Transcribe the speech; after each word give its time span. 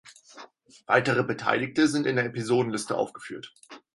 Weitere 0.87 1.21
Beteiligte 1.23 1.87
sind 1.87 2.07
in 2.07 2.15
der 2.15 2.25
Episodenliste 2.25 2.95
aufgeführt. 2.97 3.53